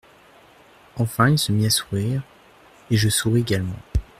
Enfin, 0.97 1.29
il 1.29 1.37
se 1.37 1.51
mit 1.51 1.67
à 1.67 1.69
sourire, 1.69 2.23
Et 2.89 2.97
je 2.97 3.07
souris 3.07 3.41
également. 3.41 3.77